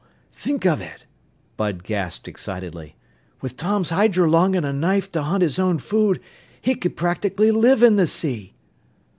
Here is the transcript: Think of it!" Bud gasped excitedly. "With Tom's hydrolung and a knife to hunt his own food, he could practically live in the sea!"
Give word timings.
Think 0.33 0.65
of 0.65 0.81
it!" 0.81 1.05
Bud 1.57 1.83
gasped 1.83 2.27
excitedly. 2.27 2.95
"With 3.41 3.55
Tom's 3.55 3.91
hydrolung 3.91 4.55
and 4.57 4.65
a 4.65 4.73
knife 4.73 5.11
to 5.11 5.21
hunt 5.21 5.43
his 5.43 5.59
own 5.59 5.77
food, 5.77 6.19
he 6.59 6.73
could 6.73 6.97
practically 6.97 7.51
live 7.51 7.83
in 7.83 7.97
the 7.97 8.07
sea!" 8.07 8.55